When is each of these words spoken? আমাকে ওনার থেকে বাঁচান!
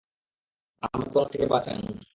আমাকে 0.83 1.07
ওনার 1.11 1.31
থেকে 1.31 1.45
বাঁচান! 1.51 1.79